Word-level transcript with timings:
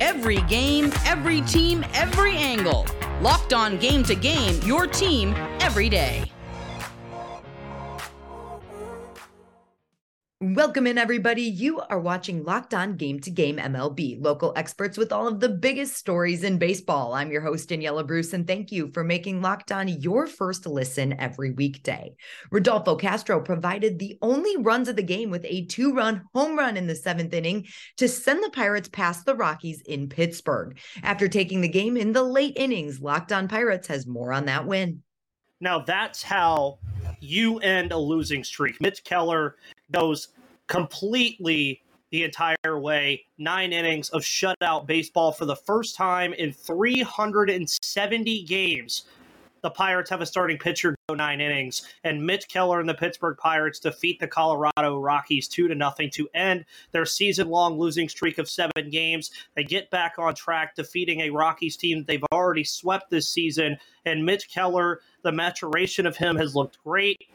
Every 0.00 0.42
game, 0.42 0.92
every 1.06 1.40
team, 1.42 1.84
every 1.94 2.36
angle. 2.36 2.86
Locked 3.22 3.54
on 3.54 3.78
game 3.78 4.02
to 4.04 4.14
game, 4.14 4.60
your 4.62 4.86
team 4.86 5.34
every 5.60 5.88
day. 5.88 6.35
Welcome 10.42 10.86
in, 10.86 10.98
everybody. 10.98 11.44
You 11.44 11.80
are 11.80 11.98
watching 11.98 12.44
Locked 12.44 12.74
On 12.74 12.98
Game 12.98 13.20
to 13.20 13.30
Game 13.30 13.56
MLB, 13.56 14.22
local 14.22 14.52
experts 14.54 14.98
with 14.98 15.10
all 15.10 15.26
of 15.26 15.40
the 15.40 15.48
biggest 15.48 15.96
stories 15.96 16.44
in 16.44 16.58
baseball. 16.58 17.14
I'm 17.14 17.32
your 17.32 17.40
host, 17.40 17.70
Daniella 17.70 18.04
Bruce, 18.04 18.34
and 18.34 18.46
thank 18.46 18.70
you 18.70 18.90
for 18.92 19.02
making 19.02 19.40
Locked 19.40 19.72
On 19.72 19.88
your 19.88 20.26
first 20.26 20.66
listen 20.66 21.18
every 21.18 21.52
weekday. 21.52 22.14
Rodolfo 22.50 22.96
Castro 22.96 23.40
provided 23.40 23.98
the 23.98 24.18
only 24.20 24.58
runs 24.58 24.90
of 24.90 24.96
the 24.96 25.02
game 25.02 25.30
with 25.30 25.46
a 25.46 25.64
two 25.64 25.94
run 25.94 26.22
home 26.34 26.58
run 26.58 26.76
in 26.76 26.86
the 26.86 26.94
seventh 26.94 27.32
inning 27.32 27.66
to 27.96 28.06
send 28.06 28.44
the 28.44 28.50
Pirates 28.50 28.90
past 28.90 29.24
the 29.24 29.34
Rockies 29.34 29.80
in 29.86 30.10
Pittsburgh. 30.10 30.76
After 31.02 31.28
taking 31.28 31.62
the 31.62 31.68
game 31.68 31.96
in 31.96 32.12
the 32.12 32.22
late 32.22 32.58
innings, 32.58 33.00
Locked 33.00 33.32
On 33.32 33.48
Pirates 33.48 33.88
has 33.88 34.06
more 34.06 34.34
on 34.34 34.44
that 34.44 34.66
win. 34.66 35.02
Now, 35.62 35.78
that's 35.78 36.22
how 36.22 36.80
you 37.20 37.58
end 37.60 37.92
a 37.92 37.96
losing 37.96 38.44
streak. 38.44 38.78
Mitch 38.82 39.02
Keller 39.02 39.56
goes 39.92 40.28
completely 40.66 41.82
the 42.10 42.24
entire 42.24 42.78
way. 42.78 43.24
Nine 43.38 43.72
innings 43.72 44.08
of 44.10 44.22
shutout 44.22 44.86
baseball 44.86 45.32
for 45.32 45.44
the 45.44 45.56
first 45.56 45.96
time 45.96 46.32
in 46.32 46.52
370 46.52 48.42
games. 48.44 49.04
The 49.62 49.70
Pirates 49.70 50.10
have 50.10 50.20
a 50.20 50.26
starting 50.26 50.58
pitcher 50.58 50.94
go 51.08 51.14
nine 51.14 51.40
innings, 51.40 51.82
and 52.04 52.24
Mitch 52.24 52.46
Keller 52.46 52.78
and 52.78 52.88
the 52.88 52.94
Pittsburgh 52.94 53.36
Pirates 53.36 53.80
defeat 53.80 54.20
the 54.20 54.28
Colorado 54.28 55.00
Rockies 55.00 55.48
two 55.48 55.66
to 55.66 55.74
nothing 55.74 56.08
to 56.10 56.28
end 56.34 56.64
their 56.92 57.04
season-long 57.04 57.76
losing 57.76 58.08
streak 58.08 58.38
of 58.38 58.48
seven 58.48 58.90
games. 58.90 59.32
They 59.56 59.64
get 59.64 59.90
back 59.90 60.16
on 60.18 60.36
track, 60.36 60.76
defeating 60.76 61.22
a 61.22 61.30
Rockies 61.30 61.76
team 61.76 62.04
they've 62.06 62.22
already 62.32 62.62
swept 62.62 63.10
this 63.10 63.28
season. 63.28 63.78
And 64.04 64.24
Mitch 64.24 64.48
Keller, 64.48 65.00
the 65.22 65.32
maturation 65.32 66.06
of 66.06 66.16
him 66.16 66.36
has 66.36 66.54
looked 66.54 66.78
great 66.84 67.28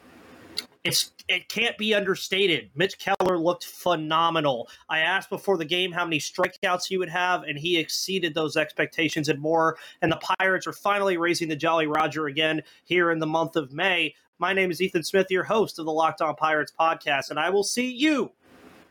it's 0.84 1.12
it 1.28 1.48
can't 1.48 1.78
be 1.78 1.94
understated. 1.94 2.70
Mitch 2.74 2.98
Keller 2.98 3.38
looked 3.38 3.64
phenomenal. 3.64 4.68
I 4.88 5.00
asked 5.00 5.30
before 5.30 5.56
the 5.56 5.64
game 5.64 5.92
how 5.92 6.04
many 6.04 6.18
strikeouts 6.18 6.86
he 6.86 6.98
would 6.98 7.08
have, 7.08 7.44
and 7.44 7.58
he 7.58 7.78
exceeded 7.78 8.34
those 8.34 8.56
expectations 8.56 9.28
and 9.28 9.40
more. 9.40 9.76
And 10.02 10.10
the 10.10 10.20
Pirates 10.38 10.66
are 10.66 10.72
finally 10.72 11.16
raising 11.16 11.48
the 11.48 11.56
Jolly 11.56 11.86
Roger 11.86 12.26
again 12.26 12.62
here 12.84 13.10
in 13.12 13.20
the 13.20 13.26
month 13.26 13.56
of 13.56 13.72
May. 13.72 14.14
My 14.38 14.52
name 14.52 14.70
is 14.72 14.82
Ethan 14.82 15.04
Smith, 15.04 15.28
your 15.30 15.44
host 15.44 15.78
of 15.78 15.84
the 15.84 15.92
Locked 15.92 16.20
On 16.20 16.34
Pirates 16.34 16.72
podcast, 16.78 17.30
and 17.30 17.38
I 17.38 17.50
will 17.50 17.64
see 17.64 17.92
you 17.92 18.32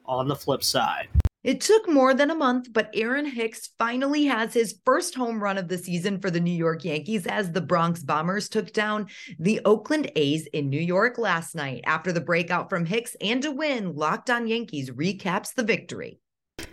on 0.05 0.29
the 0.29 0.35
flip 0.35 0.63
side. 0.63 1.09
It 1.43 1.59
took 1.59 1.89
more 1.89 2.13
than 2.13 2.29
a 2.29 2.35
month, 2.35 2.71
but 2.71 2.91
Aaron 2.93 3.25
Hicks 3.25 3.69
finally 3.79 4.25
has 4.25 4.53
his 4.53 4.79
first 4.85 5.15
home 5.15 5.41
run 5.41 5.57
of 5.57 5.67
the 5.67 5.77
season 5.77 6.19
for 6.19 6.29
the 6.29 6.39
New 6.39 6.51
York 6.53 6.85
Yankees 6.85 7.25
as 7.25 7.51
the 7.51 7.61
Bronx 7.61 8.03
Bombers 8.03 8.47
took 8.47 8.71
down 8.73 9.07
the 9.39 9.59
Oakland 9.65 10.11
A's 10.15 10.45
in 10.53 10.69
New 10.69 10.79
York 10.79 11.17
last 11.17 11.55
night. 11.55 11.81
After 11.85 12.11
the 12.11 12.21
breakout 12.21 12.69
from 12.69 12.85
Hicks 12.85 13.15
and 13.21 13.43
a 13.43 13.51
win, 13.51 13.95
Locked 13.95 14.29
On 14.29 14.45
Yankees 14.47 14.91
recaps 14.91 15.55
the 15.55 15.63
victory. 15.63 16.19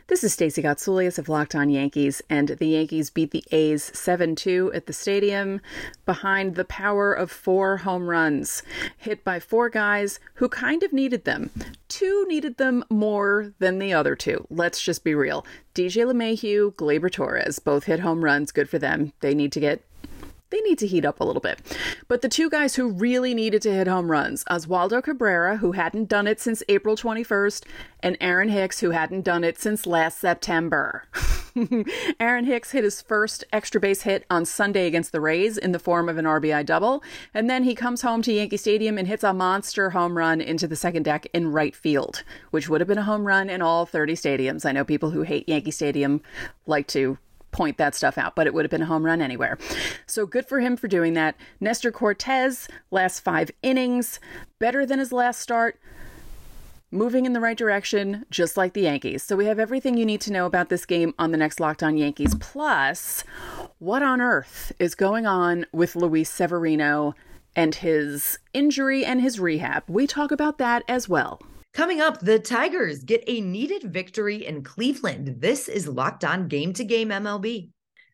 This 0.09 0.25
is 0.25 0.33
Stacey 0.33 0.63
Gotsoulias 0.63 1.19
of 1.19 1.29
Locked 1.29 1.55
On 1.55 1.69
Yankees, 1.69 2.23
and 2.31 2.49
the 2.49 2.69
Yankees 2.69 3.11
beat 3.11 3.31
the 3.31 3.45
A's 3.51 3.91
7 3.93 4.37
2 4.37 4.73
at 4.73 4.87
the 4.87 4.95
stadium 4.95 5.61
behind 6.07 6.55
the 6.55 6.65
power 6.65 7.13
of 7.13 7.31
four 7.31 7.77
home 7.77 8.09
runs, 8.09 8.63
hit 8.97 9.23
by 9.23 9.39
four 9.39 9.69
guys 9.69 10.19
who 10.37 10.49
kind 10.49 10.83
of 10.83 10.95
needed 10.95 11.27
them. 11.27 11.51
Two 11.89 12.25
needed 12.27 12.57
them 12.57 12.87
more 12.89 13.53
than 13.59 13.79
the 13.79 13.93
other 13.93 14.17
two. 14.17 14.47
Let's 14.49 14.81
just 14.81 15.05
be 15.05 15.15
real. 15.15 15.45
DJ 15.75 16.11
LeMahieu, 16.11 16.73
Gleyber 16.75 17.13
Torres 17.13 17.59
both 17.59 17.85
hit 17.85 18.01
home 18.01 18.25
runs. 18.25 18.51
Good 18.51 18.71
for 18.71 18.79
them. 18.79 19.13
They 19.21 19.35
need 19.35 19.53
to 19.53 19.61
get 19.61 19.85
they 20.51 20.61
need 20.61 20.79
to 20.79 20.87
heat 20.87 21.05
up 21.05 21.21
a 21.21 21.25
little 21.25 21.41
bit. 21.41 21.61
But 22.09 22.23
the 22.23 22.29
two 22.29 22.49
guys 22.49 22.77
who 22.77 22.89
really 22.89 23.35
needed 23.35 23.63
to 23.63 23.73
hit 23.73 23.87
home 23.87 24.11
runs 24.11 24.45
Oswaldo 24.45 25.03
Cabrera, 25.03 25.59
who 25.59 25.73
hadn't 25.73 26.09
done 26.09 26.27
it 26.27 26.41
since 26.41 26.63
April 26.69 26.97
21st, 26.97 27.65
and 28.01 28.17
Aaron 28.21 28.49
Hicks, 28.49 28.81
who 28.81 28.91
hadn't 28.91 29.23
done 29.23 29.45
it 29.45 29.59
since 29.59 29.87
last 29.87 30.19
September. 30.19 31.05
Aaron 32.21 32.45
Hicks 32.45 32.71
hit 32.71 32.85
his 32.85 33.03
first 33.03 33.45
extra 33.53 33.81
base 33.81 34.03
hit 34.03 34.25
on 34.31 34.45
Sunday 34.45 34.87
against 34.87 35.13
the 35.13 35.21
Rays 35.21 35.59
in 35.59 35.73
the 35.73 35.79
form 35.79 36.09
of 36.09 36.17
an 36.17 36.25
RBI 36.25 36.65
double, 36.65 37.03
and 37.35 37.51
then 37.51 37.65
he 37.65 37.75
comes 37.75 38.03
home 38.03 38.23
to 38.23 38.33
Yankee 38.33 38.57
Stadium 38.57 38.99
and 38.99 39.09
hits 39.09 39.25
a 39.25 39.33
monster 39.33 39.91
home 39.91 40.17
run 40.17 40.41
into 40.41 40.67
the 40.67 40.77
second 40.77 41.05
deck 41.05 41.27
in 41.33 41.53
right 41.53 41.75
field, 41.75 42.23
which 42.51 42.69
would 42.69 42.81
have 42.81 42.89
been 42.89 42.99
a 42.99 43.03
home 43.03 43.27
run 43.27 43.51
in 43.51 43.63
all 43.63 43.87
30 43.87 44.15
stadiums. 44.15 44.65
I 44.65 44.73
know 44.73 44.85
people 44.85 45.11
who 45.11 45.23
hate 45.23 45.49
Yankee 45.49 45.71
Stadium 45.71 46.21
like 46.67 46.87
to 46.89 47.19
point 47.51 47.77
that 47.79 47.95
stuff 47.95 48.19
out, 48.19 48.35
but 48.35 48.47
it 48.47 48.55
would 48.55 48.65
have 48.65 48.71
been 48.71 48.83
a 48.83 48.87
home 48.87 49.05
run 49.05 49.21
anywhere. 49.21 49.59
So 50.07 50.27
good 50.27 50.47
for 50.47 50.61
him 50.61 50.77
for 50.77 50.89
doing 50.89 51.15
that. 51.15 51.37
Nestor 51.61 51.91
Cortes, 51.91 52.69
last 52.91 53.21
five 53.21 53.51
innings, 53.63 54.21
better 54.59 54.85
than 54.85 54.99
his 54.99 55.13
last 55.13 55.41
start. 55.41 55.79
Moving 56.91 57.27
in 57.27 57.35
the 57.35 57.41
right 57.41 57.57
direction, 57.57 58.25
just 58.31 58.57
like 58.57 58.73
the 58.73 58.81
Yankees. 58.83 59.23
So, 59.23 59.37
we 59.37 59.45
have 59.45 59.59
everything 59.59 59.99
you 59.99 60.07
need 60.07 60.23
to 60.23 60.33
know 60.33 60.47
about 60.47 60.71
this 60.71 60.87
game 60.87 61.13
on 61.19 61.33
the 61.33 61.37
next 61.37 61.61
Locked 61.61 61.83
On 61.83 61.99
Yankees. 61.99 62.35
Plus, 62.37 63.25
what 63.79 64.03
on 64.03 64.23
earth 64.23 64.73
is 64.79 64.95
going 64.95 65.27
on 65.27 65.67
with 65.71 65.95
Luis 65.95 66.31
Severino 66.31 67.15
and 67.55 67.75
his 67.75 68.39
injury 68.55 69.05
and 69.05 69.21
his 69.21 69.39
rehab? 69.39 69.83
We 69.87 70.07
talk 70.07 70.31
about 70.31 70.57
that 70.59 70.83
as 70.89 71.11
well. 71.11 71.43
Coming 71.79 72.01
up, 72.01 72.19
the 72.19 72.41
Tigers 72.41 73.05
get 73.05 73.23
a 73.29 73.41
needed 73.41 73.93
victory 73.93 74.45
in 74.45 74.65
Cleveland. 74.65 75.37
This 75.41 75.69
is 75.69 75.87
Locked 75.87 76.25
On 76.25 76.49
Game 76.49 76.73
to 76.73 76.83
Game 76.83 77.11
MLB. 77.11 77.71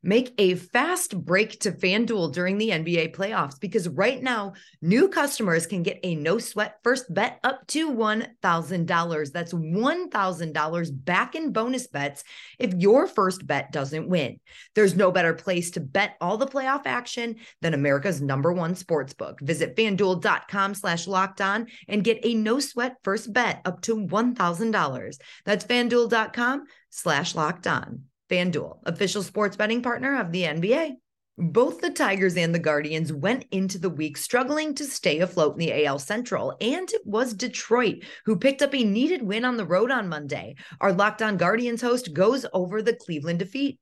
Make 0.06 0.34
a 0.36 0.54
fast 0.56 1.18
break 1.18 1.60
to 1.60 1.72
FanDuel 1.72 2.34
during 2.34 2.58
the 2.58 2.68
NBA 2.68 3.16
playoffs 3.16 3.58
because 3.58 3.88
right 3.88 4.22
now, 4.22 4.52
new 4.82 5.08
customers 5.08 5.66
can 5.66 5.82
get 5.82 5.98
a 6.02 6.14
no 6.14 6.36
sweat 6.36 6.78
first 6.84 7.12
bet 7.12 7.40
up 7.42 7.66
to 7.68 7.90
$1,000. 7.90 9.32
That's 9.32 9.54
$1,000 9.54 11.04
back 11.06 11.34
in 11.34 11.52
bonus 11.52 11.86
bets 11.86 12.22
if 12.58 12.74
your 12.74 13.06
first 13.06 13.46
bet 13.46 13.72
doesn't 13.72 14.06
win. 14.06 14.40
There's 14.74 14.94
no 14.94 15.10
better 15.10 15.32
place 15.32 15.70
to 15.70 15.80
bet 15.80 16.16
all 16.20 16.36
the 16.36 16.46
playoff 16.46 16.82
action 16.84 17.36
than 17.62 17.72
America's 17.72 18.20
number 18.20 18.52
one 18.52 18.74
sports 18.74 19.14
book. 19.14 19.40
Visit 19.40 19.74
fanduel.com 19.74 20.74
slash 20.74 21.06
locked 21.06 21.40
on 21.40 21.68
and 21.88 22.04
get 22.04 22.18
a 22.26 22.34
no 22.34 22.60
sweat 22.60 22.96
first 23.04 23.32
bet 23.32 23.62
up 23.64 23.80
to 23.80 23.96
$1,000. 23.96 25.16
That's 25.46 25.64
fanduel.com 25.64 26.64
slash 26.90 27.34
locked 27.34 27.66
on. 27.66 28.02
FanDuel, 28.30 28.78
official 28.84 29.22
sports 29.22 29.56
betting 29.56 29.82
partner 29.82 30.18
of 30.20 30.32
the 30.32 30.42
NBA. 30.42 30.92
Both 31.36 31.80
the 31.80 31.90
Tigers 31.90 32.36
and 32.36 32.54
the 32.54 32.60
Guardians 32.60 33.12
went 33.12 33.44
into 33.50 33.76
the 33.76 33.90
week 33.90 34.16
struggling 34.16 34.72
to 34.76 34.84
stay 34.84 35.18
afloat 35.18 35.54
in 35.54 35.58
the 35.58 35.84
AL 35.84 35.98
Central, 35.98 36.56
and 36.60 36.88
it 36.92 37.04
was 37.04 37.34
Detroit 37.34 38.04
who 38.24 38.36
picked 38.36 38.62
up 38.62 38.72
a 38.72 38.84
needed 38.84 39.20
win 39.20 39.44
on 39.44 39.56
the 39.56 39.66
road 39.66 39.90
on 39.90 40.08
Monday. 40.08 40.54
Our 40.80 40.92
Locked 40.92 41.22
On 41.22 41.36
Guardians 41.36 41.82
host 41.82 42.14
goes 42.14 42.46
over 42.52 42.82
the 42.82 42.94
Cleveland 42.94 43.40
defeat. 43.40 43.80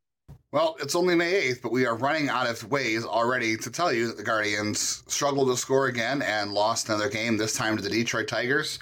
Well, 0.50 0.76
it's 0.80 0.94
only 0.94 1.14
May 1.14 1.50
8th, 1.50 1.62
but 1.62 1.72
we 1.72 1.84
are 1.84 1.96
running 1.96 2.30
out 2.30 2.48
of 2.48 2.70
ways 2.70 3.04
already 3.04 3.56
to 3.58 3.70
tell 3.70 3.92
you 3.92 4.06
that 4.08 4.16
the 4.16 4.22
Guardians 4.22 5.02
struggled 5.06 5.48
to 5.48 5.56
score 5.56 5.86
again 5.86 6.22
and 6.22 6.52
lost 6.52 6.88
another 6.88 7.10
game, 7.10 7.36
this 7.36 7.54
time 7.54 7.76
to 7.76 7.82
the 7.82 7.90
Detroit 7.90 8.28
Tigers 8.28 8.78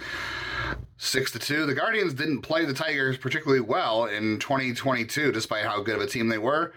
six 1.01 1.31
to 1.33 1.39
two. 1.39 1.65
The 1.65 1.75
Guardians 1.75 2.13
didn't 2.13 2.43
play 2.43 2.67
the 2.67 2.75
Tigers 2.75 3.17
particularly 3.17 3.63
well 3.63 4.05
in 4.05 4.39
2022, 4.39 5.33
despite 5.33 5.65
how 5.65 5.83
good 5.83 5.97
of 5.97 6.03
a 6.03 6.07
team 6.07 6.29
they 6.29 6.37
were. 6.37 6.75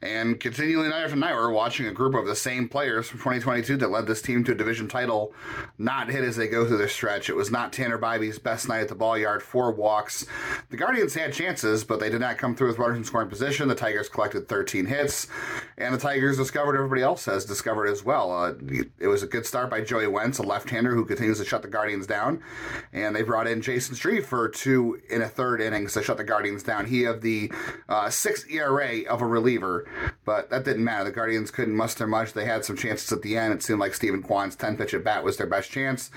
And 0.00 0.40
continually 0.40 0.88
night 0.88 1.04
after 1.04 1.14
night, 1.14 1.34
we're 1.34 1.52
watching 1.52 1.86
a 1.86 1.92
group 1.92 2.14
of 2.14 2.26
the 2.26 2.34
same 2.34 2.70
players 2.70 3.08
from 3.08 3.18
2022 3.18 3.76
that 3.76 3.90
led 3.90 4.06
this 4.06 4.22
team 4.22 4.44
to 4.44 4.52
a 4.52 4.54
division 4.54 4.88
title 4.88 5.34
not 5.76 6.08
hit 6.08 6.24
as 6.24 6.36
they 6.36 6.48
go 6.48 6.66
through 6.66 6.78
this 6.78 6.94
stretch. 6.94 7.28
It 7.28 7.36
was 7.36 7.50
not 7.50 7.70
Tanner 7.70 7.98
Bibee's 7.98 8.38
best 8.38 8.66
night 8.66 8.80
at 8.80 8.88
the 8.88 8.94
ball 8.94 9.18
yard, 9.18 9.42
four 9.42 9.70
walks. 9.72 10.24
The 10.70 10.78
Guardians 10.78 11.12
had 11.12 11.34
chances, 11.34 11.84
but 11.84 12.00
they 12.00 12.08
did 12.08 12.22
not 12.22 12.38
come 12.38 12.56
through 12.56 12.68
with 12.68 12.78
runners 12.78 12.96
in 12.96 13.04
scoring 13.04 13.28
position. 13.28 13.68
The 13.68 13.74
Tigers 13.74 14.08
collected 14.08 14.48
13 14.48 14.86
hits, 14.86 15.26
and 15.80 15.94
the 15.94 15.98
Tigers 15.98 16.36
discovered 16.36 16.76
everybody 16.76 17.02
else 17.02 17.24
has 17.24 17.46
discovered 17.46 17.86
as 17.86 18.04
well. 18.04 18.30
Uh, 18.30 18.52
it 18.98 19.06
was 19.06 19.22
a 19.22 19.26
good 19.26 19.46
start 19.46 19.70
by 19.70 19.80
Joey 19.80 20.06
Wentz, 20.06 20.38
a 20.38 20.42
left-hander 20.42 20.94
who 20.94 21.06
continues 21.06 21.38
to 21.38 21.44
shut 21.44 21.62
the 21.62 21.68
Guardians 21.68 22.06
down, 22.06 22.42
and 22.92 23.16
they 23.16 23.22
brought 23.22 23.46
in 23.46 23.62
Jason 23.62 23.94
Street 23.94 24.26
for 24.26 24.48
two 24.48 25.00
in 25.08 25.22
a 25.22 25.28
third 25.28 25.60
innings 25.60 25.94
to 25.94 26.02
shut 26.02 26.18
the 26.18 26.24
Guardians 26.24 26.62
down. 26.62 26.84
He 26.84 27.04
of 27.04 27.22
the 27.22 27.50
uh, 27.88 28.10
sixth 28.10 28.50
ERA 28.50 29.00
of 29.08 29.22
a 29.22 29.26
reliever, 29.26 29.88
but 30.26 30.50
that 30.50 30.64
didn't 30.64 30.84
matter. 30.84 31.04
The 31.04 31.12
Guardians 31.12 31.50
couldn't 31.50 31.74
muster 31.74 32.06
much. 32.06 32.34
They 32.34 32.44
had 32.44 32.64
some 32.64 32.76
chances 32.76 33.10
at 33.10 33.22
the 33.22 33.38
end. 33.38 33.54
It 33.54 33.62
seemed 33.62 33.80
like 33.80 33.94
Steven 33.94 34.22
Kwan's 34.22 34.56
10 34.56 34.76
pitch 34.76 34.92
at 34.92 35.02
bat 35.02 35.24
was 35.24 35.38
their 35.38 35.46
best 35.46 35.70
chance. 35.70 36.10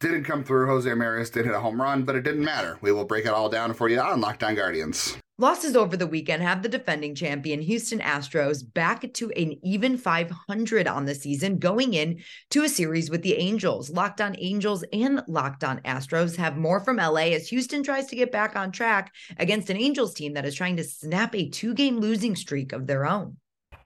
Didn't 0.00 0.24
come 0.24 0.44
through. 0.44 0.66
Jose 0.66 0.88
Ramirez 0.88 1.30
did 1.30 1.46
hit 1.46 1.54
a 1.54 1.60
home 1.60 1.80
run, 1.80 2.04
but 2.04 2.14
it 2.14 2.24
didn't 2.24 2.44
matter. 2.44 2.78
We 2.82 2.92
will 2.92 3.04
break 3.04 3.24
it 3.24 3.32
all 3.32 3.48
down 3.48 3.72
for 3.72 3.88
you 3.88 3.98
on 3.98 4.20
Locked 4.20 4.44
On 4.44 4.54
Guardians. 4.54 5.16
Losses 5.40 5.76
over 5.76 5.96
the 5.96 6.04
weekend 6.04 6.42
have 6.42 6.64
the 6.64 6.68
defending 6.68 7.14
champion 7.14 7.60
Houston 7.60 8.00
Astros 8.00 8.64
back 8.74 9.12
to 9.12 9.30
an 9.30 9.56
even 9.62 9.96
500 9.96 10.88
on 10.88 11.04
the 11.04 11.14
season 11.14 11.58
going 11.58 11.94
in 11.94 12.18
to 12.50 12.64
a 12.64 12.68
series 12.68 13.08
with 13.08 13.22
the 13.22 13.36
Angels. 13.36 13.88
Locked 13.88 14.20
on 14.20 14.34
Angels 14.40 14.82
and 14.92 15.22
Locked 15.28 15.62
on 15.62 15.78
Astros 15.82 16.34
have 16.34 16.56
more 16.56 16.80
from 16.80 16.96
LA 16.96 17.30
as 17.36 17.46
Houston 17.50 17.84
tries 17.84 18.06
to 18.06 18.16
get 18.16 18.32
back 18.32 18.56
on 18.56 18.72
track 18.72 19.14
against 19.36 19.70
an 19.70 19.76
Angels 19.76 20.12
team 20.12 20.34
that 20.34 20.44
is 20.44 20.56
trying 20.56 20.76
to 20.76 20.82
snap 20.82 21.36
a 21.36 21.48
two-game 21.48 22.00
losing 22.00 22.34
streak 22.34 22.72
of 22.72 22.88
their 22.88 23.06
own. 23.06 23.36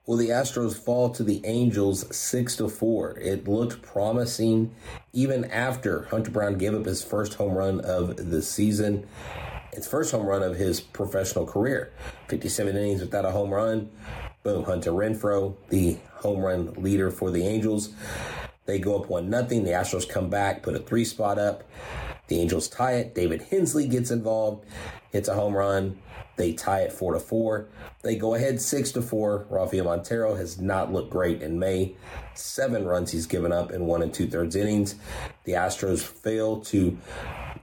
Well, 0.07 0.17
the 0.17 0.31
Astros 0.31 0.75
fall 0.75 1.11
to 1.11 1.23
the 1.23 1.43
Angels 1.45 2.17
six 2.17 2.57
to 2.57 2.69
four. 2.71 3.19
It 3.19 3.47
looked 3.47 3.83
promising 3.83 4.75
even 5.13 5.45
after 5.51 6.05
Hunter 6.05 6.31
Brown 6.31 6.55
gave 6.55 6.75
up 6.75 6.87
his 6.87 7.05
first 7.05 7.35
home 7.35 7.53
run 7.53 7.81
of 7.83 8.31
the 8.31 8.41
season 8.41 9.07
his 9.73 9.87
first 9.87 10.13
home 10.13 10.27
run 10.27 10.43
of 10.43 10.57
his 10.57 10.81
professional 10.81 11.47
career. 11.47 11.93
57 12.29 12.77
innings 12.77 13.01
without 13.01 13.25
a 13.25 13.31
home 13.31 13.51
run. 13.51 13.91
Boom, 14.43 14.65
Hunter 14.65 14.91
Renfroe, 14.91 15.55
the 15.69 15.99
home 16.17 16.41
run 16.41 16.73
leader 16.75 17.11
for 17.11 17.31
the 17.31 17.47
Angels. 17.47 17.91
They 18.67 18.79
go 18.79 19.01
up 19.01 19.09
one 19.09 19.31
nothing. 19.31 19.65
The 19.65 19.71
Astros 19.71 20.09
come 20.09 20.29
back, 20.29 20.63
put 20.63 20.75
a 20.75 20.79
three 20.79 21.05
spot 21.05 21.39
up. 21.39 21.65
The 22.33 22.41
Angels 22.41 22.67
tie 22.67 22.95
it. 22.95 23.15
David 23.15 23.43
Hensley 23.51 23.87
gets 23.87 24.11
involved, 24.11 24.65
hits 25.11 25.29
a 25.29 25.35
home 25.35 25.55
run. 25.55 25.99
They 26.37 26.55
tie 26.55 26.81
it 26.81 26.91
four 26.91 27.13
to 27.13 27.21
four. 27.21 27.69
They 28.01 28.17
go 28.17 28.35
ahead 28.35 28.59
six 28.59 28.91
to 28.93 29.03
four. 29.03 29.47
Rafael 29.51 29.85
Montero 29.85 30.35
has 30.37 30.59
not 30.59 30.91
looked 30.91 31.11
great 31.11 31.43
in 31.43 31.59
May. 31.59 31.95
Seven 32.33 32.87
runs 32.87 33.13
he's 33.13 33.27
given 33.27 33.53
up 33.53 33.71
in 33.71 33.85
one 33.85 34.01
and 34.01 34.15
two 34.15 34.27
thirds 34.27 34.57
innings. 34.57 34.95
The 35.45 35.53
Astros 35.53 36.03
fail 36.03 36.63
to 36.63 36.97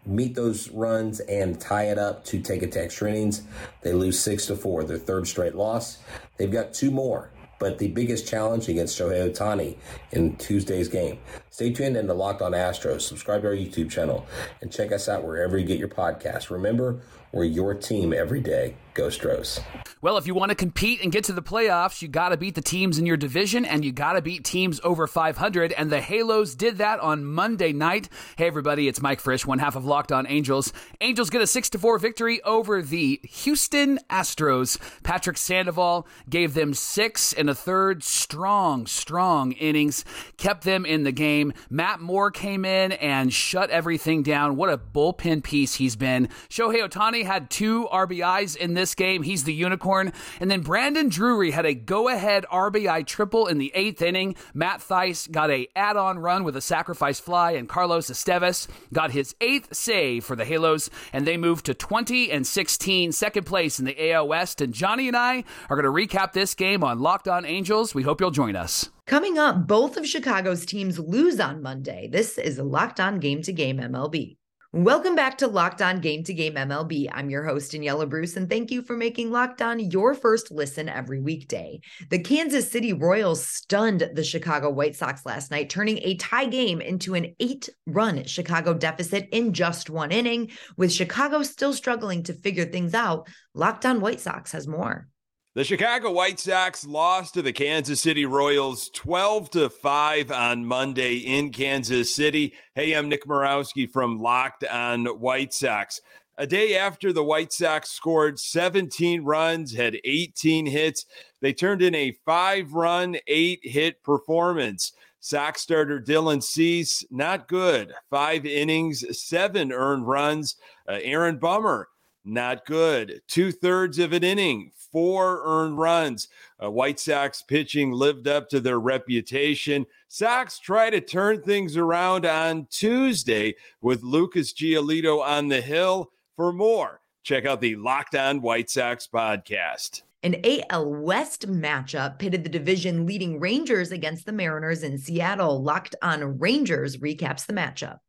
meet 0.06 0.36
those 0.36 0.70
runs 0.70 1.20
and 1.22 1.60
tie 1.60 1.86
it 1.86 1.98
up 1.98 2.24
to 2.26 2.40
take 2.40 2.62
it 2.62 2.72
to 2.74 2.84
extra 2.84 3.10
innings. 3.10 3.42
They 3.82 3.94
lose 3.94 4.20
six 4.20 4.46
to 4.46 4.56
four, 4.56 4.84
their 4.84 5.00
third 5.00 5.28
straight 5.28 5.56
loss. 5.56 5.98
They've 6.38 6.52
got 6.52 6.76
two 6.76 6.92
more, 6.92 7.32
but 7.60 7.78
the 7.78 7.90
biggest 7.90 8.28
challenge 8.28 8.68
against 8.70 8.98
Shohei 8.98 9.32
Ohtani 9.32 9.76
in 10.12 10.36
Tuesday's 10.38 10.88
game. 10.88 11.20
Stay 11.50 11.72
tuned 11.72 11.98
into 11.98 12.14
Locked 12.14 12.42
On 12.42 12.54
Astros. 12.54 13.02
Subscribe 13.02 13.42
to 13.42 13.50
our 13.50 13.54
YouTube 13.54 13.92
channel 13.92 14.26
and 14.62 14.72
check 14.72 14.92
us 14.92 15.08
out 15.10 15.24
wherever 15.24 15.58
you 15.58 15.66
get 15.66 15.78
your 15.78 15.90
podcast. 15.90 16.50
Remember, 16.50 17.02
we're 17.32 17.44
your 17.46 17.74
team 17.74 18.14
every 18.14 18.42
day. 18.42 18.76
Go 19.00 19.10
Stros. 19.10 19.62
Well, 20.02 20.18
if 20.18 20.28
you 20.28 20.34
want 20.34 20.50
to 20.50 20.56
compete 20.56 21.02
and 21.02 21.12
get 21.12 21.24
to 21.26 21.34
the 21.34 21.42
playoffs, 21.42 22.02
you 22.02 22.08
got 22.08 22.30
to 22.30 22.38
beat 22.38 22.56
the 22.56 22.62
teams 22.62 22.98
in 22.98 23.06
your 23.06 23.16
division 23.16 23.64
and 23.64 23.86
you 23.86 23.92
got 23.92 24.14
to 24.14 24.22
beat 24.22 24.44
teams 24.44 24.82
over 24.84 25.08
500. 25.08 25.72
And 25.72 25.90
the 25.90 26.02
Halos 26.02 26.56
did 26.56 26.80
that 26.80 27.00
on 27.00 27.24
Monday 27.24 27.72
night. 27.72 28.10
Hey, 28.38 28.48
everybody, 28.48 28.88
it's 28.88 29.02
Mike 29.02 29.22
Frisch, 29.22 29.46
one 29.46 29.60
half 29.60 29.78
of 29.78 29.86
Locked 29.86 30.12
On 30.12 30.28
Angels. 30.28 30.74
Angels 31.00 31.30
get 31.30 31.42
a 31.42 31.48
6 31.48 31.70
4 31.70 32.00
victory 32.00 32.42
over 32.44 32.82
the 32.82 33.22
Houston 33.24 34.00
Astros. 34.10 34.78
Patrick 35.04 35.38
Sandoval 35.38 36.08
gave 36.30 36.54
them 36.54 36.74
six 36.74 37.32
and 37.32 37.50
a 37.50 37.56
third 37.56 38.04
strong, 38.04 38.86
strong 38.86 39.52
innings, 39.54 40.04
kept 40.38 40.64
them 40.64 40.86
in 40.86 41.04
the 41.04 41.12
game. 41.12 41.54
Matt 41.70 42.02
Moore 42.02 42.32
came 42.32 42.66
in 42.66 42.92
and 42.94 43.32
shut 43.32 43.70
everything 43.70 44.24
down. 44.24 44.56
What 44.56 44.70
a 44.70 44.78
bullpen 44.78 45.44
piece 45.44 45.76
he's 45.76 45.96
been. 45.96 46.28
Shohei 46.50 46.84
Had 47.24 47.50
two 47.50 47.88
RBIs 47.92 48.56
in 48.56 48.74
this 48.74 48.96
game. 48.96 49.24
He's 49.24 49.44
the 49.44 49.54
unicorn. 49.54 50.14
And 50.40 50.50
then 50.50 50.62
Brandon 50.62 51.10
Drury 51.10 51.52
had 51.52 51.66
a 51.66 51.74
go-ahead 51.74 52.46
RBI 52.52 53.06
triple 53.06 53.48
in 53.48 53.58
the 53.58 53.72
eighth 53.76 54.02
inning. 54.02 54.36
Matt 54.54 54.82
Thaiss 54.82 55.30
got 55.30 55.52
a 55.52 55.68
add-on 55.76 56.20
run 56.20 56.44
with 56.44 56.56
a 56.56 56.62
sacrifice 56.62 57.20
fly, 57.20 57.52
and 57.52 57.70
Carlos 57.70 58.10
Estevez 58.10 58.68
got 58.94 59.12
his 59.12 59.36
eighth 59.42 59.74
save 59.74 60.26
for 60.26 60.36
the 60.36 60.46
Halos, 60.46 60.90
and 61.14 61.26
they 61.26 61.38
moved 61.38 61.66
to 61.66 61.74
20 61.74 62.32
and 62.32 62.46
16, 62.46 63.12
second 63.12 63.46
place 63.46 63.80
in 63.80 63.86
the 63.86 64.12
AL 64.12 64.28
West. 64.28 64.62
And 64.62 64.74
Johnny 64.74 65.08
and 65.08 65.18
I 65.18 65.44
are 65.70 65.82
going 65.82 65.84
to 65.84 66.16
recap 66.16 66.34
this 66.34 66.54
game 66.56 66.84
on 66.84 67.00
Locked 67.00 67.28
On 67.28 67.46
Angels. 67.46 67.94
We 67.94 68.04
hope 68.04 68.22
you'll 68.22 68.32
join 68.32 68.56
us. 68.56 68.90
Coming 69.06 69.40
up, 69.40 69.66
both 69.66 69.98
of 69.98 70.08
Chicago's 70.08 70.66
teams 70.66 71.00
lose 71.00 71.40
on 71.40 71.64
Monday. 71.64 72.08
This 72.12 72.38
is 72.38 72.60
Locked 72.60 73.00
On 73.00 73.20
Game 73.20 73.42
to 73.42 73.52
Game 73.52 73.78
MLB. 73.78 74.39
Welcome 74.72 75.16
back 75.16 75.40
to 75.40 75.48
Locked 75.48 75.82
On 75.82 76.00
Game 76.00 76.24
to 76.26 76.32
Game 76.32 76.54
MLB. 76.54 77.10
I'm 77.12 77.32
your 77.32 77.44
host, 77.44 77.72
Daniella 77.72 78.06
Bruce, 78.06 78.38
and 78.38 78.48
thank 78.48 78.70
you 78.70 78.84
for 78.84 78.96
making 78.96 79.32
Locked 79.32 79.64
On 79.64 79.80
your 79.80 80.14
first 80.14 80.52
listen 80.52 80.88
every 80.88 81.20
weekday. 81.20 81.80
The 82.12 82.20
Kansas 82.20 82.70
City 82.70 82.94
Royals 82.94 83.44
stunned 83.44 84.08
the 84.14 84.24
Chicago 84.24 84.70
White 84.70 84.96
Sox 84.96 85.26
last 85.26 85.50
night, 85.50 85.72
turning 85.72 85.98
a 86.04 86.18
tie 86.18 86.46
game 86.46 86.82
into 86.82 87.16
an 87.16 87.34
eight 87.40 87.68
run 87.88 88.24
Chicago 88.26 88.76
deficit 88.76 89.28
in 89.32 89.54
just 89.54 89.90
one 89.90 90.12
inning. 90.12 90.52
With 90.78 90.94
Chicago 90.94 91.42
still 91.42 91.74
struggling 91.74 92.22
to 92.26 92.34
figure 92.34 92.66
things 92.66 92.94
out, 92.94 93.28
Locked 93.56 93.88
On 93.88 94.02
White 94.02 94.20
Sox 94.20 94.52
has 94.52 94.68
more. 94.68 95.08
The 95.56 95.64
Chicago 95.64 96.12
White 96.12 96.40
Sox 96.40 96.86
lost 96.86 97.34
to 97.34 97.42
the 97.42 97.52
Kansas 97.52 98.00
City 98.00 98.24
Royals 98.24 98.88
12 98.92 99.50
to 99.50 99.70
5 99.72 100.32
on 100.32 100.64
Monday 100.64 101.16
in 101.16 101.52
Kansas 101.52 102.14
City. 102.14 102.54
Hey, 102.76 102.94
I'm 102.94 103.10
Nick 103.10 103.26
Morawski 103.26 103.90
from 103.90 104.20
Locked 104.20 104.64
on 104.66 105.08
White 105.08 105.52
Sox. 105.52 106.02
A 106.38 106.46
day 106.46 106.78
after 106.78 107.12
the 107.12 107.24
White 107.24 107.52
Sox 107.52 107.90
scored 107.90 108.40
17 108.40 109.24
runs, 109.24 109.74
had 109.74 109.98
18 110.04 110.68
hits, 110.68 111.08
they 111.42 111.52
turned 111.52 111.82
in 111.82 111.96
a 111.96 112.16
five 112.28 112.74
run, 112.74 113.18
eight 113.26 113.62
hit 113.64 114.04
performance. 114.04 114.92
Sox 115.20 115.64
starter 115.64 116.00
Dylan 116.00 116.44
Cease, 116.44 117.04
not 117.10 117.48
good. 117.48 117.92
Five 118.12 118.46
innings, 118.46 119.04
seven 119.20 119.72
earned 119.72 120.08
runs. 120.08 120.58
Uh, 120.88 121.00
Aaron 121.02 121.40
Bummer, 121.40 121.90
not 122.26 122.66
good. 122.66 123.22
Two 123.28 123.52
thirds 123.52 124.00
of 124.00 124.14
an 124.14 124.24
inning, 124.24 124.72
four 124.92 125.42
earned 125.46 125.78
runs. 125.78 126.28
Uh, 126.62 126.70
White 126.70 127.00
Sox 127.00 127.42
pitching 127.42 127.92
lived 127.92 128.28
up 128.28 128.50
to 128.50 128.60
their 128.60 128.80
reputation. 128.80 129.86
Sox 130.08 130.60
try 130.60 130.90
to 130.90 131.02
turn 131.02 131.42
things 131.42 131.78
around 131.78 132.26
on 132.26 132.68
Tuesday 132.70 133.56
with 133.82 134.04
Lucas 134.04 134.54
Giolito 134.54 135.22
on 135.22 135.48
the 135.48 135.62
hill. 135.62 136.12
For 136.36 136.52
more, 136.52 137.02
check 137.24 137.46
out 137.46 137.62
the 137.62 137.76
Locked 137.76 138.16
On 138.16 138.42
White 138.42 138.70
Sox 138.70 139.08
podcast. 139.08 140.02
An 140.22 140.36
AL 140.44 140.86
West 140.86 141.48
matchup 141.48 142.20
pitted 142.20 142.44
the 142.44 142.50
division 142.50 143.06
leading 143.06 143.40
Rangers 143.40 143.94
against 143.94 144.26
the 144.26 144.34
Mariners 144.34 144.84
in 144.84 144.98
Seattle. 144.98 145.64
Locked 145.64 145.96
on 146.02 146.38
Rangers 146.38 146.98
recaps 146.98 147.46
the 147.46 147.54
matchup 147.54 148.00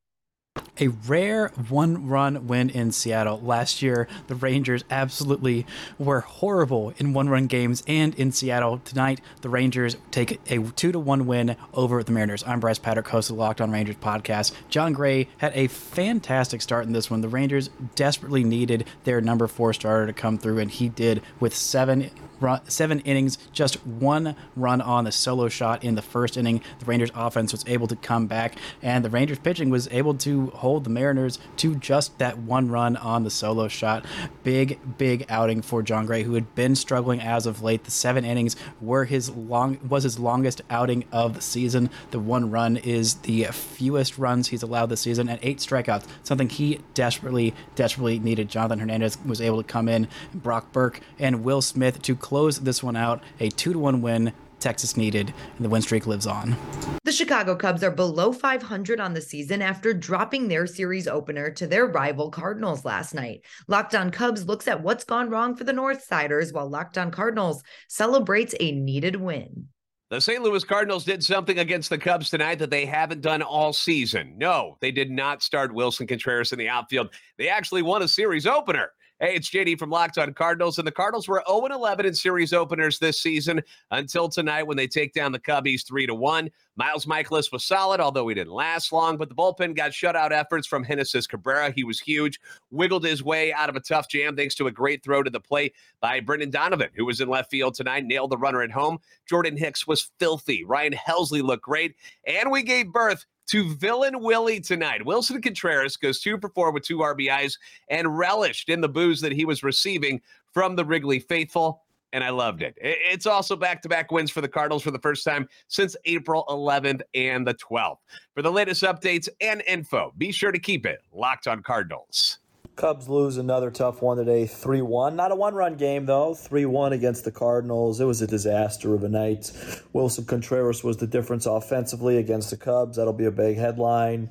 a 0.81 0.89
rare 0.89 1.49
one 1.69 2.09
run 2.09 2.47
win 2.47 2.71
in 2.71 2.91
Seattle. 2.91 3.41
Last 3.41 3.83
year, 3.83 4.09
the 4.27 4.35
Rangers 4.35 4.85
absolutely 4.91 5.67
were 5.99 6.21
horrible 6.21 6.95
in 6.97 7.13
one 7.13 7.29
run 7.29 7.47
games 7.47 7.83
and 7.87 8.15
in 8.15 8.33
Seattle. 8.33 8.79
Tonight, 8.85 9.21
the 9.43 9.49
Rangers 9.49 9.97
take 10.11 10.41
a 10.51 10.59
2 10.59 10.93
to 10.93 10.99
1 10.99 11.27
win 11.27 11.57
over 11.75 12.03
the 12.03 12.13
Mariners. 12.13 12.43
I'm 12.47 12.61
Bryce 12.61 12.79
Patrick, 12.79 13.09
host 13.09 13.31
of 13.31 13.37
the 13.37 13.43
Locked 13.43 13.61
On 13.61 13.71
Rangers 13.71 13.97
podcast. 13.97 14.53
Jon 14.69 14.93
Gray 14.93 15.29
had 15.39 15.53
a 15.55 15.67
fantastic 15.67 16.63
start 16.63 16.87
in 16.87 16.93
this 16.93 17.11
one. 17.11 17.21
The 17.21 17.29
Rangers 17.29 17.71
desperately 17.95 18.45
needed 18.45 18.87
their 19.05 19.21
number 19.21 19.47
four 19.47 19.73
starter 19.73 20.07
to 20.07 20.13
come 20.13 20.39
through, 20.39 20.59
and 20.59 20.71
he 20.71 20.89
did 20.89 21.23
with 21.39 21.55
seven 21.55 22.11
run, 22.41 22.61
seven 22.69 23.01
innings, 23.01 23.39
just 23.53 23.85
one 23.87 24.37
run 24.57 24.81
on 24.81 25.05
the 25.05 25.13
solo 25.13 25.49
shot 25.49 25.85
in 25.85 25.95
the 25.95 26.03
first 26.03 26.37
inning. 26.37 26.63
The 26.79 26.87
Rangers 26.87 27.11
offense 27.15 27.53
was 27.53 27.65
able 27.67 27.87
to 27.89 27.97
come 27.97 28.27
back, 28.27 28.57
and 28.83 29.05
the 29.05 29.11
Rangers 29.11 29.39
pitching 29.39 29.71
was 29.71 29.89
able 29.91 30.15
to 30.15 30.47
hold 30.49 30.85
the 30.85 30.91
Mariners 30.91 31.39
to 31.59 31.75
just 31.75 32.19
that 32.19 32.39
one 32.39 32.71
run 32.71 32.97
on 32.97 33.25
the 33.25 33.31
solo 33.31 33.69
shot. 33.69 34.05
Big, 34.43 34.79
big 34.99 35.27
outing 35.29 35.63
for 35.63 35.83
Jon 35.83 36.07
Gray, 36.07 36.23
who 36.23 36.35
had 36.35 36.55
been 36.55 36.75
struggling 36.75 37.21
as 37.21 37.47
of 37.47 37.63
late. 37.63 37.85
The 37.85 37.91
seven 37.91 38.25
innings 38.25 38.57
were 38.81 39.05
his 39.05 39.31
long 39.31 39.79
was 39.89 40.05
his 40.05 40.19
longest 40.19 40.63
outing 40.71 41.05
of 41.13 41.35
the 41.35 41.41
season. 41.41 41.91
The 42.11 42.19
one 42.19 42.51
run 42.51 42.77
is 42.77 43.15
the 43.17 43.45
fewest 43.45 44.19
runs 44.19 44.49
he's 44.49 44.63
allowed 44.63 44.87
this 44.87 45.01
season, 45.01 45.29
and 45.29 45.39
eight 45.43 45.59
strikeouts, 45.59 46.07
something 46.23 46.49
he 46.49 46.81
desperately, 46.95 47.55
desperately 47.75 48.19
needed. 48.19 48.49
Jonathan 48.49 48.79
Hernandez 48.79 49.19
was 49.25 49.41
able 49.41 49.63
to 49.63 49.69
come 49.69 49.89
in, 49.89 50.09
Brock 50.35 50.73
Burke 50.73 51.01
and 51.19 51.45
Will 51.45 51.63
Smith 51.63 52.03
to 52.03 52.17
close 52.31 52.61
this 52.61 52.81
one 52.81 52.95
out. 52.95 53.25
A 53.41 53.49
two 53.49 53.73
to 53.73 53.79
one 53.81 54.03
win. 54.03 54.33
Texas 54.61 54.97
needed, 54.97 55.35
and 55.57 55.65
the 55.65 55.69
win 55.69 55.83
streak 55.83 56.07
lives 56.07 56.29
on. 56.29 56.55
The 57.03 57.11
Chicago 57.11 57.57
Cubs 57.57 57.83
are 57.83 57.91
below 57.91 58.33
500 58.33 59.01
on 59.01 59.15
the 59.15 59.21
season 59.21 59.61
after 59.61 59.93
dropping 59.93 60.47
their 60.47 60.65
series 60.69 61.09
opener 61.09 61.51
to 61.51 61.67
their 61.67 61.87
rival 61.87 62.31
Cardinals 62.31 62.85
last 62.85 63.15
night. 63.15 63.41
Locked 63.67 63.97
on 63.97 64.11
Cubs 64.13 64.47
looks 64.47 64.69
at 64.69 64.81
what's 64.81 65.03
gone 65.03 65.29
wrong 65.29 65.57
for 65.57 65.65
the 65.65 65.73
Northsiders, 65.73 66.53
while 66.53 66.71
Locked 66.71 66.99
on 66.99 67.11
Cardinals 67.11 67.65
celebrates 67.89 68.55
a 68.61 68.71
needed 68.71 69.17
win. 69.17 69.67
The 70.11 70.21
St. 70.21 70.41
Louis 70.41 70.63
Cardinals 70.63 71.05
did 71.05 71.25
something 71.25 71.59
against 71.59 71.91
the 71.91 71.99
Cubs 71.99 72.31
tonight 72.31 72.61
that 72.61 72.71
they 72.71 72.87
haven't 72.87 73.23
done 73.23 73.43
all 73.43 73.73
season. 73.73 74.35
No, 74.37 74.77
they 74.81 74.93
did 74.93 75.11
not 75.11 75.43
start 75.43 75.75
Willson 75.75 76.07
Contreras 76.07 76.53
in 76.53 76.61
the 76.61 76.69
outfield. 76.69 77.09
They 77.39 77.49
actually 77.49 77.83
won 77.83 78.03
a 78.03 78.09
series 78.09 78.47
opener 78.47 78.93
Hey, 79.23 79.35
it's 79.35 79.51
JD 79.51 79.79
from 79.79 79.91
Locked 79.91 80.17
On 80.17 80.33
Cardinals, 80.33 80.79
and 80.79 80.87
the 80.87 80.93
Cardinals 80.93 81.29
were 81.29 81.43
0 81.47 81.67
11 81.67 82.07
in 82.07 82.15
series 82.15 82.55
openers 82.55 82.99
this 82.99 83.21
season 83.21 83.61
until 83.91 84.31
tonight 84.31 84.63
when 84.63 84.79
they 84.79 84.87
take 84.87 85.13
down 85.13 85.31
the 85.31 85.39
Cubbies 85.39 85.87
3 85.87 86.07
to 86.07 86.15
1. 86.15 86.49
Miles 86.77 87.05
Mikolas 87.05 87.53
was 87.53 87.63
solid, 87.63 88.01
although 88.01 88.27
he 88.29 88.35
didn't 88.35 88.55
last 88.55 88.93
long, 88.93 89.19
but 89.19 89.29
the 89.29 89.35
bullpen 89.35 89.77
got 89.77 89.91
shutout 89.91 90.31
efforts 90.31 90.67
from 90.67 90.87
Genesis 90.87 91.27
Cabrera. 91.27 91.71
He 91.71 91.85
was 91.85 92.01
huge, 92.01 92.41
wiggled 92.71 93.05
his 93.05 93.23
way 93.23 93.53
out 93.53 93.69
of 93.69 93.77
a 93.77 93.81
tough 93.81 94.09
jam 94.09 94.37
thanks 94.37 94.55
to 94.55 94.69
a 94.69 94.73
great 94.73 95.05
throw 95.05 95.23
to 95.23 95.29
the 95.29 95.39
plate 95.39 95.75
by 96.01 96.21
Brendan 96.21 96.49
Donovan, 96.49 96.89
who 96.97 97.05
was 97.05 97.21
in 97.21 97.29
left 97.29 97.51
field 97.51 97.75
tonight, 97.75 98.07
nailed 98.07 98.31
the 98.31 98.39
runner 98.39 98.63
at 98.63 98.71
home. 98.71 99.01
Jordan 99.29 99.59
Hicks 99.59 99.87
was 99.87 100.11
filthy. 100.19 100.65
Ryan 100.65 100.95
Helsley 100.95 101.43
looked 101.43 101.65
great, 101.65 101.95
and 102.27 102.51
we 102.51 102.63
gave 102.63 102.91
birth 102.91 103.27
to 103.51 103.75
Villain 103.75 104.21
Willie 104.21 104.61
tonight. 104.61 105.05
Willson 105.05 105.43
Contreras 105.43 105.97
goes 105.97 106.21
two 106.21 106.39
for 106.39 106.49
four 106.51 106.71
with 106.71 106.85
two 106.85 106.99
RBIs 106.99 107.59
and 107.89 108.17
relished 108.17 108.69
in 108.69 108.81
the 108.81 108.89
booze 108.89 109.21
that 109.21 109.33
he 109.33 109.45
was 109.45 109.65
receiving 109.65 110.21
from 110.53 110.77
the 110.77 110.85
Wrigley 110.85 111.19
faithful. 111.19 111.83
And 112.13 112.23
I 112.23 112.31
loved 112.31 112.63
it. 112.63 112.77
It's 112.81 113.27
also 113.27 113.57
back 113.57 113.83
to 113.83 113.89
back 113.89 114.13
wins 114.13 114.31
for 114.31 114.41
the 114.41 114.49
Cardinals 114.49 114.83
for 114.83 114.93
the 114.93 114.99
first 114.99 115.25
time 115.25 115.49
since 115.67 115.97
April 116.05 116.45
11th 116.49 117.03
and 117.15 117.47
the 117.47 117.55
12th. 117.55 117.99
For 118.35 118.43
the 118.43 118.53
latest 118.53 118.83
updates 118.83 119.29
and 119.41 119.63
info, 119.67 120.13
be 120.17 120.31
sure 120.31 120.53
to 120.53 120.59
keep 120.59 120.87
it 120.87 121.01
locked 121.13 121.49
on 121.49 121.63
Cardinals. 121.63 122.39
Cubs 122.77 123.09
lose 123.09 123.37
another 123.37 123.71
tough 123.71 124.01
one 124.01 124.17
today, 124.17 124.47
3 124.47 124.81
1. 124.81 125.15
Not 125.15 125.33
a 125.33 125.35
one 125.35 125.55
run 125.55 125.77
game, 125.77 126.07
though. 126.07 126.35
3 126.35 126.65
1 126.65 126.93
against 126.93 127.25
the 127.25 127.31
Cardinals. 127.31 128.01
It 128.01 128.07
was 128.07 128.23
a 128.23 128.27
disaster 128.27 128.95
of 128.95 129.05
a 129.05 129.09
night. 129.09 129.53
Willson 129.93 130.27
Contreras 130.27 130.83
was 130.83 130.97
the 130.97 131.07
difference 131.07 131.45
offensively 131.45 132.17
against 132.17 132.51
the 132.51 132.57
Cubs. 132.57 132.97
That'll 132.97 133.13
be 133.13 133.27
a 133.27 133.31
big 133.31 133.59
headline. 133.59 134.31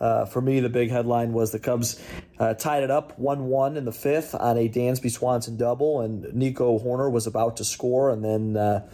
Uh, 0.00 0.24
for 0.24 0.40
me, 0.40 0.60
the 0.60 0.70
big 0.70 0.90
headline 0.90 1.32
was 1.32 1.52
the 1.52 1.58
Cubs 1.58 2.02
uh, 2.38 2.54
tied 2.54 2.82
it 2.82 2.90
up 2.90 3.18
1 3.18 3.44
1 3.44 3.76
in 3.76 3.84
the 3.84 3.92
fifth 3.92 4.34
on 4.34 4.56
a 4.56 4.68
Dansby 4.68 5.10
Swanson 5.10 5.58
double, 5.58 6.00
and 6.00 6.32
Nico 6.32 6.78
Hoerner 6.78 7.10
was 7.10 7.26
about 7.26 7.58
to 7.58 7.64
score 7.64 8.10
and 8.10 8.24
then 8.24 8.56
uh, 8.56 8.88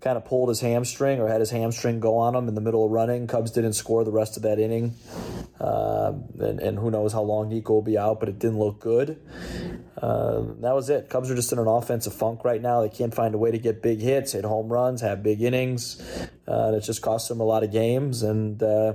kind 0.00 0.16
of 0.16 0.24
pulled 0.24 0.50
his 0.50 0.60
hamstring 0.60 1.20
or 1.20 1.28
had 1.28 1.40
his 1.40 1.50
hamstring 1.50 1.98
go 1.98 2.16
on 2.16 2.36
him 2.36 2.46
in 2.46 2.54
the 2.54 2.60
middle 2.60 2.84
of 2.84 2.92
running. 2.92 3.26
Cubs 3.26 3.50
didn't 3.50 3.72
score 3.72 4.04
the 4.04 4.12
rest 4.12 4.36
of 4.36 4.44
that 4.44 4.60
inning. 4.60 4.94
Uh, 5.60 6.12
and, 6.38 6.60
and 6.60 6.78
who 6.78 6.90
knows 6.90 7.12
how 7.12 7.22
long 7.22 7.48
Nico 7.48 7.74
will 7.74 7.82
be 7.82 7.96
out, 7.96 8.20
but 8.20 8.28
it 8.28 8.38
didn't 8.38 8.58
look 8.58 8.78
good. 8.78 9.20
Uh, 9.96 10.42
that 10.60 10.74
was 10.74 10.90
it. 10.90 11.08
Cubs 11.08 11.30
are 11.30 11.34
just 11.34 11.50
in 11.52 11.58
an 11.58 11.66
offensive 11.66 12.12
funk 12.12 12.44
right 12.44 12.60
now. 12.60 12.82
They 12.82 12.90
can't 12.90 13.14
find 13.14 13.34
a 13.34 13.38
way 13.38 13.50
to 13.50 13.58
get 13.58 13.82
big 13.82 14.00
hits, 14.00 14.32
hit 14.32 14.44
home 14.44 14.68
runs, 14.68 15.00
have 15.00 15.22
big 15.22 15.40
innings. 15.40 16.02
Uh, 16.46 16.72
it 16.76 16.80
just 16.80 17.00
costs 17.00 17.28
them 17.28 17.40
a 17.40 17.44
lot 17.44 17.64
of 17.64 17.72
games. 17.72 18.22
And 18.22 18.62
uh, 18.62 18.94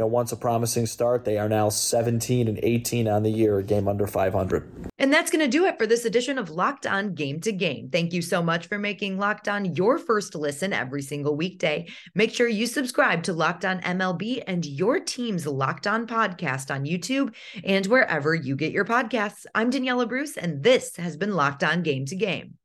you 0.00 0.04
know, 0.06 0.08
once 0.08 0.32
a 0.32 0.36
promising 0.36 0.86
start, 0.86 1.26
they 1.26 1.36
are 1.36 1.46
now 1.46 1.68
17 1.68 2.48
and 2.48 2.58
18 2.62 3.06
on 3.06 3.22
the 3.22 3.30
year, 3.30 3.58
a 3.58 3.62
game 3.62 3.86
under 3.86 4.06
500. 4.06 4.88
And 4.98 5.12
that's 5.12 5.30
going 5.30 5.44
to 5.44 5.46
do 5.46 5.66
it 5.66 5.76
for 5.76 5.86
this 5.86 6.06
edition 6.06 6.38
of 6.38 6.48
Locked 6.48 6.86
On 6.86 7.12
Game 7.12 7.38
to 7.42 7.52
Game. 7.52 7.90
Thank 7.90 8.14
you 8.14 8.22
so 8.22 8.42
much 8.42 8.66
for 8.66 8.78
making 8.78 9.18
Locked 9.18 9.46
On 9.46 9.74
your 9.74 9.98
first 9.98 10.34
listen 10.34 10.72
every 10.72 11.02
single 11.02 11.36
weekday. 11.36 11.86
Make 12.14 12.32
sure 12.32 12.48
you 12.48 12.66
subscribe 12.66 13.24
to 13.24 13.34
Locked 13.34 13.66
On 13.66 13.82
MLB 13.82 14.42
and 14.46 14.64
your 14.64 15.00
team's 15.00 15.46
Locked 15.46 15.86
On 15.86 16.06
podcast 16.06 16.74
on 16.74 16.86
YouTube 16.86 17.34
and 17.62 17.84
wherever 17.84 18.34
you 18.34 18.56
get 18.56 18.72
your 18.72 18.86
podcasts. 18.86 19.44
I'm 19.54 19.68
Daniella 19.68 20.06
Bruce, 20.06 20.38
and 20.38 20.62
this 20.62 20.96
has 20.96 21.18
been 21.18 21.34
Locked 21.34 21.62
On 21.62 21.82
Game 21.82 22.06
to 22.06 22.16
Game. 22.16 22.59